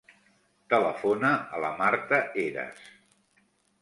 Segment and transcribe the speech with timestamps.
[0.73, 2.89] Telefona a la Marta Heras.